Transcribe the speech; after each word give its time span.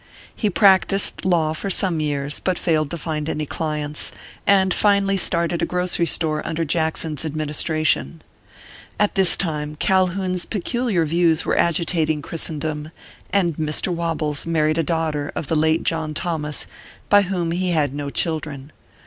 He 0.35 0.49
practised 0.49 1.25
law 1.25 1.53
for 1.53 1.69
some 1.69 1.99
years, 1.99 2.39
but 2.39 2.57
failed 2.57 2.89
to 2.89 2.97
find 2.97 3.29
any 3.29 3.45
clients, 3.45 4.11
and 4.47 4.73
finally 4.73 5.15
started 5.15 5.61
a 5.61 5.65
grocery 5.67 6.07
store 6.07 6.41
under 6.43 6.65
Jackson 6.65 7.13
s 7.15 7.23
admin 7.23 7.51
istration. 7.51 8.21
At 8.99 9.13
this 9.13 9.37
time, 9.37 9.75
Calhoun 9.75 10.33
s 10.33 10.45
peculiar 10.45 11.05
views 11.05 11.45
were 11.45 11.55
agitating 11.55 12.23
Christendom, 12.23 12.89
and 13.29 13.55
Mr. 13.57 13.89
Wobbles 13.93 14.47
mar 14.47 14.63
ried 14.65 14.79
a 14.79 14.83
daughter 14.83 15.31
of 15.35 15.45
the 15.45 15.55
late 15.55 15.83
John 15.83 16.15
Thomas, 16.15 16.65
by 17.07 17.21
whom 17.21 17.51
he 17.51 17.69
had 17.69 17.93
no 17.93 18.09
children. 18.09 18.71